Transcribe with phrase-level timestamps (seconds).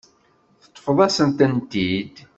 [0.63, 2.15] Teṭṭfeḍ-asent-tent-id.